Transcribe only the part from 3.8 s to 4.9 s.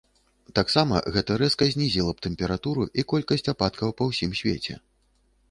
па ўсім свеце.